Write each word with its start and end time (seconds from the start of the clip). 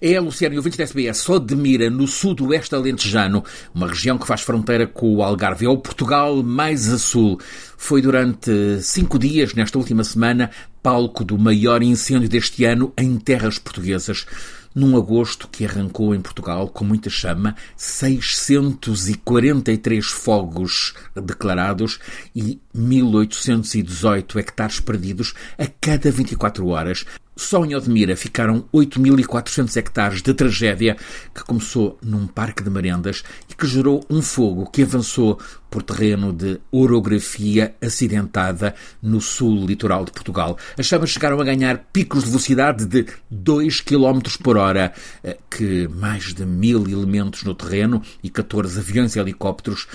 É, 0.00 0.18
Luciano, 0.18 0.54
e 0.54 0.58
ouvintes 0.58 0.76
da 0.76 0.84
SBS, 0.84 1.18
só 1.18 1.38
de 1.38 1.54
Mira, 1.54 1.90
no 1.90 2.06
sudoeste 2.06 2.74
alentejano, 2.74 3.44
uma 3.74 3.88
região 3.88 4.18
que 4.18 4.26
faz 4.26 4.42
fronteira 4.42 4.86
com 4.86 5.14
o 5.14 5.22
Algarve. 5.22 5.66
É 5.66 5.68
o 5.68 5.78
Portugal 5.78 6.42
mais 6.42 6.92
a 6.92 6.98
sul. 6.98 7.38
Foi 7.76 8.02
durante 8.02 8.50
cinco 8.82 9.18
dias, 9.18 9.54
nesta 9.54 9.78
última 9.78 10.04
semana, 10.04 10.50
palco 10.82 11.24
do 11.24 11.38
maior 11.38 11.82
incêndio 11.82 12.28
deste 12.28 12.64
ano 12.64 12.92
em 12.96 13.16
terras 13.18 13.58
portuguesas 13.58 14.26
num 14.74 14.96
agosto 14.96 15.46
que 15.48 15.64
arrancou 15.64 16.14
em 16.14 16.20
Portugal 16.20 16.68
com 16.68 16.84
muita 16.84 17.08
chama, 17.08 17.56
643 17.76 20.04
fogos 20.06 20.92
declarados 21.14 22.00
e 22.34 22.60
1818 22.74 24.38
hectares 24.38 24.80
perdidos 24.80 25.32
a 25.56 25.66
cada 25.80 26.10
24 26.10 26.66
horas. 26.66 27.06
Só 27.36 27.64
em 27.64 27.74
Odmira 27.74 28.16
ficaram 28.16 28.64
8.400 28.72 29.76
hectares 29.76 30.22
de 30.22 30.32
tragédia 30.32 30.96
que 31.34 31.42
começou 31.44 31.98
num 32.00 32.26
parque 32.26 32.62
de 32.62 32.70
merendas 32.70 33.24
e 33.50 33.54
que 33.54 33.66
gerou 33.66 34.04
um 34.08 34.22
fogo 34.22 34.70
que 34.70 34.82
avançou 34.82 35.38
por 35.68 35.82
terreno 35.82 36.32
de 36.32 36.60
orografia 36.70 37.74
acidentada 37.82 38.74
no 39.02 39.20
sul 39.20 39.66
litoral 39.66 40.04
de 40.04 40.12
Portugal. 40.12 40.56
As 40.78 40.86
chamas 40.86 41.10
chegaram 41.10 41.40
a 41.40 41.44
ganhar 41.44 41.78
picos 41.92 42.22
de 42.22 42.30
velocidade 42.30 42.86
de 42.86 43.06
2 43.28 43.80
km 43.80 44.20
por 44.40 44.56
hora, 44.56 44.92
eh, 45.24 45.36
que 45.50 45.88
mais 45.88 46.32
de 46.32 46.46
mil 46.46 46.86
elementos 46.88 47.42
no 47.42 47.54
terreno 47.54 48.00
e 48.22 48.30
14 48.30 48.78
aviões 48.78 49.16
e 49.16 49.18
helicópteros 49.18 49.88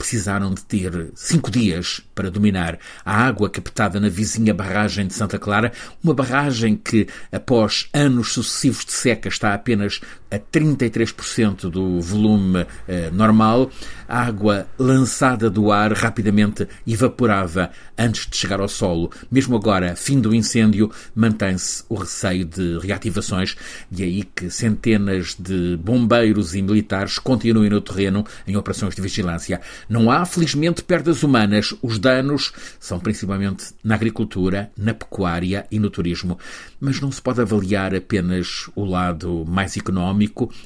precisaram 0.00 0.54
de 0.54 0.64
ter 0.64 1.10
cinco 1.14 1.50
dias 1.50 2.00
para 2.14 2.30
dominar 2.30 2.78
a 3.04 3.22
água 3.22 3.50
captada 3.50 4.00
na 4.00 4.08
vizinha 4.08 4.54
barragem 4.54 5.06
de 5.06 5.12
Santa 5.12 5.38
Clara, 5.38 5.72
uma 6.02 6.14
barragem 6.14 6.74
que, 6.74 7.06
após 7.30 7.86
anos 7.92 8.32
sucessivos 8.32 8.86
de 8.86 8.92
seca, 8.92 9.28
está 9.28 9.52
apenas 9.52 10.00
a 10.30 10.38
33% 10.38 11.68
do 11.68 12.00
volume 12.00 12.66
eh, 12.86 13.10
normal. 13.10 13.70
A 14.08 14.22
água 14.22 14.66
lançada 14.78 15.48
do 15.48 15.70
ar 15.70 15.92
rapidamente 15.92 16.66
evaporava 16.86 17.70
antes 17.96 18.26
de 18.26 18.36
chegar 18.36 18.60
ao 18.60 18.68
solo. 18.68 19.10
Mesmo 19.30 19.56
agora, 19.56 19.94
fim 19.94 20.20
do 20.20 20.34
incêndio, 20.34 20.90
mantém-se 21.14 21.84
o 21.88 21.94
receio 21.94 22.44
de 22.44 22.78
reativações, 22.78 23.56
e 23.92 24.02
aí 24.02 24.22
que 24.24 24.50
centenas 24.50 25.36
de 25.38 25.76
bombeiros 25.76 26.54
e 26.54 26.62
militares 26.62 27.18
continuem 27.18 27.70
no 27.70 27.80
terreno 27.80 28.24
em 28.46 28.56
operações 28.56 28.94
de 28.94 29.02
vigilância. 29.02 29.60
Não 29.88 30.10
há, 30.10 30.24
felizmente, 30.24 30.82
perdas 30.82 31.22
humanas. 31.22 31.74
Os 31.82 31.98
danos 31.98 32.52
são 32.78 32.98
principalmente 32.98 33.66
na 33.84 33.94
agricultura, 33.94 34.70
na 34.76 34.94
pecuária 34.94 35.66
e 35.70 35.78
no 35.78 35.90
turismo. 35.90 36.38
Mas 36.80 37.00
não 37.00 37.12
se 37.12 37.22
pode 37.22 37.40
avaliar 37.40 37.94
apenas 37.94 38.68
o 38.74 38.84
lado 38.84 39.44
mais 39.46 39.76
económico. 39.76 40.19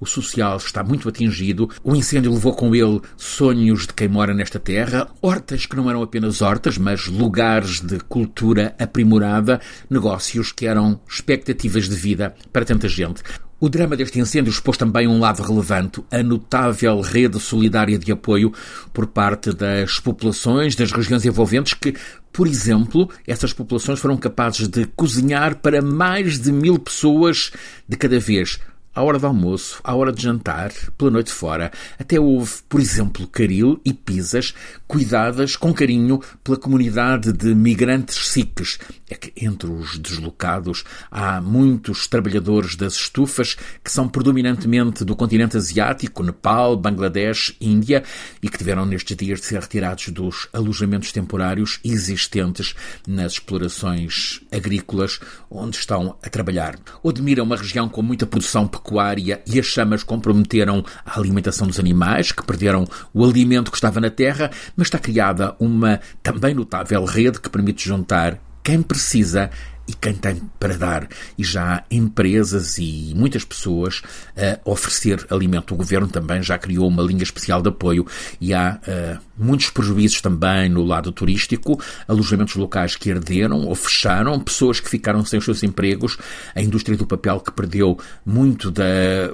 O 0.00 0.06
social 0.06 0.56
está 0.56 0.82
muito 0.82 1.08
atingido. 1.08 1.68
O 1.84 1.94
incêndio 1.94 2.32
levou 2.32 2.54
com 2.54 2.74
ele 2.74 3.00
sonhos 3.16 3.86
de 3.86 3.94
quem 3.94 4.08
mora 4.08 4.34
nesta 4.34 4.58
terra, 4.58 5.08
hortas 5.20 5.66
que 5.66 5.76
não 5.76 5.88
eram 5.88 6.02
apenas 6.02 6.42
hortas, 6.42 6.78
mas 6.78 7.06
lugares 7.06 7.80
de 7.80 7.98
cultura 8.00 8.74
aprimorada, 8.78 9.60
negócios 9.88 10.52
que 10.52 10.66
eram 10.66 11.00
expectativas 11.08 11.88
de 11.88 11.94
vida 11.94 12.34
para 12.52 12.64
tanta 12.64 12.88
gente. 12.88 13.22
O 13.58 13.70
drama 13.70 13.96
deste 13.96 14.20
incêndio 14.20 14.50
expôs 14.50 14.76
também 14.76 15.08
um 15.08 15.18
lado 15.18 15.42
relevante, 15.42 16.04
a 16.10 16.22
notável 16.22 17.00
rede 17.00 17.40
solidária 17.40 17.98
de 17.98 18.12
apoio 18.12 18.52
por 18.92 19.06
parte 19.06 19.50
das 19.50 19.98
populações 19.98 20.76
das 20.76 20.92
regiões 20.92 21.24
envolventes 21.24 21.72
que, 21.72 21.94
por 22.30 22.46
exemplo, 22.46 23.08
essas 23.26 23.54
populações 23.54 23.98
foram 23.98 24.18
capazes 24.18 24.68
de 24.68 24.84
cozinhar 24.94 25.56
para 25.56 25.80
mais 25.80 26.38
de 26.38 26.52
mil 26.52 26.78
pessoas 26.78 27.50
de 27.88 27.96
cada 27.96 28.20
vez 28.20 28.60
à 28.96 29.02
hora 29.02 29.18
do 29.18 29.26
almoço, 29.26 29.78
à 29.84 29.94
hora 29.94 30.10
de 30.10 30.22
jantar, 30.22 30.72
pela 30.96 31.10
noite 31.10 31.30
fora. 31.30 31.70
Até 31.98 32.18
houve, 32.18 32.54
por 32.66 32.80
exemplo, 32.80 33.28
caril 33.28 33.78
e 33.84 33.92
pizzas 33.92 34.54
cuidadas 34.88 35.54
com 35.54 35.74
carinho 35.74 36.18
pela 36.42 36.56
comunidade 36.56 37.30
de 37.30 37.54
migrantes 37.54 38.28
sikhs. 38.28 38.78
É 39.10 39.14
que 39.14 39.32
entre 39.36 39.70
os 39.70 39.98
deslocados 39.98 40.82
há 41.10 41.42
muitos 41.42 42.06
trabalhadores 42.06 42.74
das 42.74 42.94
estufas 42.94 43.54
que 43.84 43.92
são 43.92 44.08
predominantemente 44.08 45.04
do 45.04 45.14
continente 45.14 45.58
asiático, 45.58 46.22
Nepal, 46.22 46.74
Bangladesh, 46.74 47.54
Índia 47.60 48.02
e 48.42 48.48
que 48.48 48.56
tiveram 48.56 48.86
nestes 48.86 49.14
dias 49.14 49.40
de 49.40 49.46
ser 49.46 49.60
retirados 49.60 50.08
dos 50.08 50.48
alojamentos 50.54 51.12
temporários 51.12 51.80
existentes 51.84 52.74
nas 53.06 53.32
explorações 53.32 54.40
agrícolas 54.50 55.20
onde 55.50 55.76
estão 55.76 56.16
a 56.22 56.30
trabalhar. 56.30 56.78
Odmira 57.02 57.40
é 57.40 57.42
uma 57.42 57.56
região 57.56 57.90
com 57.90 58.00
muita 58.00 58.26
produção 58.26 58.66
pecuária 58.66 58.85
pecuária 58.86 59.42
e 59.46 59.58
as 59.58 59.66
chamas 59.66 60.04
comprometeram 60.04 60.84
a 61.04 61.18
alimentação 61.18 61.66
dos 61.66 61.80
animais, 61.80 62.30
que 62.30 62.44
perderam 62.44 62.86
o 63.12 63.24
alimento 63.24 63.70
que 63.70 63.76
estava 63.76 64.00
na 64.00 64.10
terra, 64.10 64.50
mas 64.76 64.86
está 64.86 64.98
criada 64.98 65.56
uma 65.58 66.00
também 66.22 66.54
notável 66.54 67.04
rede 67.04 67.40
que 67.40 67.50
permite 67.50 67.86
juntar 67.86 68.38
quem 68.62 68.82
precisa 68.82 69.50
e 69.88 69.94
quem 69.94 70.14
tem 70.14 70.40
para 70.58 70.76
dar. 70.76 71.08
E 71.38 71.44
já 71.44 71.76
há 71.76 71.84
empresas 71.90 72.78
e 72.78 73.12
muitas 73.14 73.44
pessoas 73.44 74.02
a 74.36 74.70
oferecer 74.70 75.26
alimento. 75.30 75.74
O 75.74 75.76
governo 75.76 76.08
também 76.08 76.42
já 76.42 76.58
criou 76.58 76.88
uma 76.88 77.02
linha 77.02 77.22
especial 77.22 77.62
de 77.62 77.68
apoio 77.68 78.06
e 78.40 78.52
há 78.52 78.78
uh, 78.82 79.18
muitos 79.36 79.70
prejuízos 79.70 80.20
também 80.20 80.68
no 80.68 80.84
lado 80.84 81.12
turístico, 81.12 81.80
alojamentos 82.08 82.56
locais 82.56 82.96
que 82.96 83.10
arderam 83.10 83.64
ou 83.64 83.74
fecharam, 83.74 84.40
pessoas 84.40 84.80
que 84.80 84.88
ficaram 84.88 85.24
sem 85.24 85.38
os 85.38 85.44
seus 85.44 85.62
empregos, 85.62 86.18
a 86.54 86.60
indústria 86.60 86.96
do 86.96 87.06
papel 87.06 87.40
que 87.40 87.52
perdeu 87.52 87.98
muito 88.24 88.70
da 88.70 88.84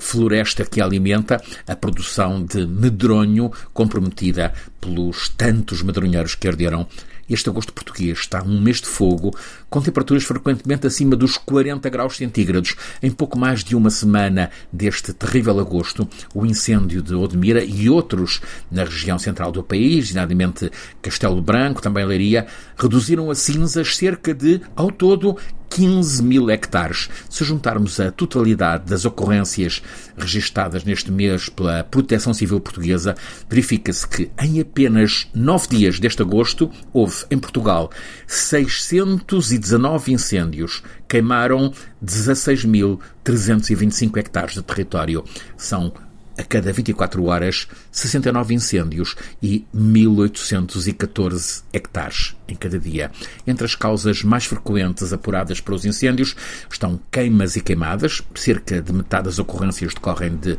floresta 0.01 0.65
que 0.65 0.81
alimenta, 0.81 1.43
a 1.67 1.77
produção 1.77 2.45
de 2.45 2.67
medronho 2.67 3.51
comprometida 3.73 4.53
pelos 4.81 5.29
tantos 5.29 5.83
medronheiros 5.83 6.35
que 6.35 6.49
arderam 6.49 6.87
este 7.29 7.49
agosto 7.49 7.73
português 7.73 8.19
está 8.19 8.43
um 8.43 8.61
mês 8.61 8.81
de 8.81 8.87
fogo, 8.87 9.35
com 9.71 9.81
temperaturas 9.81 10.25
frequentemente 10.43 10.87
acima 10.87 11.15
dos 11.15 11.39
40 11.39 11.89
graus 11.89 12.17
centígrados. 12.17 12.75
Em 13.01 13.11
pouco 13.11 13.39
mais 13.39 13.63
de 13.63 13.77
uma 13.77 13.91
semana 13.91 14.51
deste 14.73 15.13
terrível 15.13 15.59
agosto, 15.61 16.09
o 16.35 16.45
incêndio 16.45 17.01
de 17.01 17.15
Odmira 17.15 17.65
e 17.65 17.89
outros 17.89 18.41
na 18.71 18.85
região 18.85 19.19
central 19.19 19.53
do 19.53 19.63
país, 19.63 20.07
designadamente 20.07 20.71
Castelo 21.01 21.41
Branco, 21.41 21.81
também 21.81 22.05
Leiria, 22.05 22.47
reduziram 22.77 23.31
a 23.31 23.35
cinzas 23.35 23.97
cerca 23.97 24.35
de, 24.35 24.61
ao 24.75 24.91
todo, 24.91 25.37
15 25.75 26.23
mil 26.23 26.51
hectares. 26.51 27.09
Se 27.31 27.43
juntarmos 27.45 27.99
a 27.99 28.13
totalidade 28.13 28.85
das 28.85 29.07
ocorrências 29.07 29.83
registadas 30.19 30.85
neste 30.85 31.11
mês 31.11 31.49
pela 31.49 31.83
Proteção 31.83 32.35
Civil 32.35 32.61
Portuguesa, 32.61 33.17
verifica-se 33.49 34.07
que 34.07 34.31
em 34.39 34.61
apenas 34.61 35.31
nove 35.35 35.69
dias 35.69 35.99
deste 35.99 36.21
agosto 36.21 36.71
houve 36.93 37.25
em 37.31 37.39
Portugal 37.39 37.91
619 38.27 40.13
incêndios, 40.13 40.83
queimaram 41.09 41.73
16.325 42.05 44.19
hectares 44.19 44.53
de 44.53 44.63
território. 44.63 45.25
São 45.57 45.91
a 46.37 46.43
cada 46.43 46.73
24 46.73 47.25
horas 47.25 47.69
69 47.91 48.55
incêndios 48.55 49.15
e 49.43 49.65
1814 49.73 51.63
hectares 51.73 52.35
em 52.49 52.55
cada 52.55 52.79
dia. 52.79 53.11
Entre 53.47 53.65
as 53.65 53.75
causas 53.75 54.23
mais 54.23 54.45
frequentes 54.45 55.13
apuradas 55.13 55.61
para 55.61 55.75
os 55.75 55.85
incêndios 55.85 56.35
estão 56.71 57.01
queimas 57.11 57.57
e 57.57 57.61
queimadas, 57.61 58.23
cerca 58.35 58.81
de 58.81 58.93
metade 58.93 59.25
das 59.25 59.39
ocorrências 59.39 59.95
decorrem 59.95 60.37
de 60.37 60.53
uh, 60.53 60.59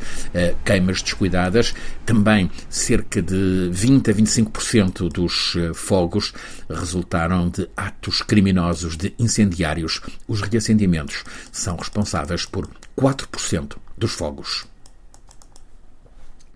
queimas 0.65 1.01
descuidadas, 1.01 1.73
também 2.05 2.49
cerca 2.69 3.21
de 3.21 3.69
20 3.71 4.11
a 4.11 4.13
25% 4.13 5.09
dos 5.09 5.55
uh, 5.55 5.73
fogos 5.73 6.33
resultaram 6.69 7.49
de 7.49 7.69
atos 7.75 8.21
criminosos 8.21 8.97
de 8.97 9.13
incendiários. 9.19 10.01
Os 10.27 10.41
reacendimentos 10.41 11.23
são 11.51 11.75
responsáveis 11.75 12.45
por 12.45 12.67
4% 12.97 13.77
dos 13.97 14.11
fogos. 14.11 14.72